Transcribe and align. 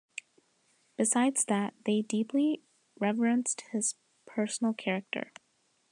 Besides 0.97 1.45
that, 1.45 1.75
they 1.85 2.01
deeply 2.01 2.63
reverenced 2.99 3.61
his 3.71 3.93
personal 4.25 4.73
character. 4.73 5.31